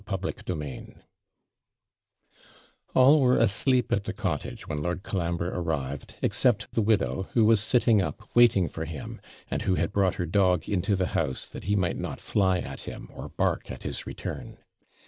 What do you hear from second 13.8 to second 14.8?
his return.